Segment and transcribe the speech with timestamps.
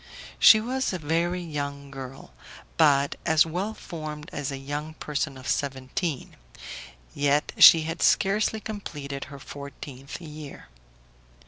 [0.39, 2.33] She was a very young girl,
[2.75, 6.37] but as well formed as a young person of seventeen;
[7.13, 10.69] yet she had scarcely completed her fourteenth year.